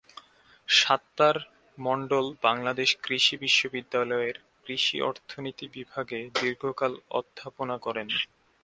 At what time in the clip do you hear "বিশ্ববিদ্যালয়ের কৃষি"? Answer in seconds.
3.37-4.97